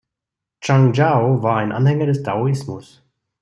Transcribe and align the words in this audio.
Zhang 0.61 0.93
Jiao 0.93 1.43
war 1.43 1.57
ein 1.57 1.71
Anhänger 1.71 2.07
des 2.07 2.23
Daoismus. 2.23 3.03